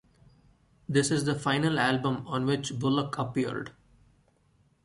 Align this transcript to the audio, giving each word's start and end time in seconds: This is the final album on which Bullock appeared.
This 0.89 1.11
is 1.11 1.25
the 1.25 1.37
final 1.37 1.77
album 1.77 2.25
on 2.25 2.47
which 2.47 2.79
Bullock 2.79 3.19
appeared. 3.19 3.71